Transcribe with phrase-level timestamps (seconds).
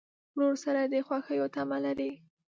[0.35, 2.11] ورور سره د خوښیو تمه لرې.